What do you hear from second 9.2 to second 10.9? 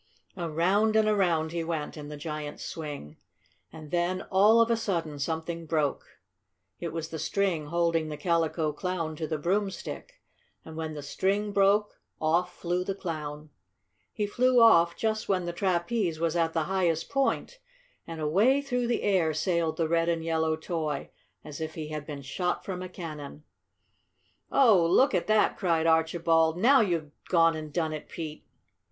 the broomstick. And